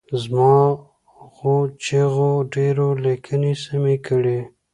زما 0.23 0.55
غو 1.35 1.55
چیغو 1.83 2.31
ډېرو 2.53 2.87
لیکني 3.05 3.53
سمې 3.63 3.95
کړي. 4.07 4.39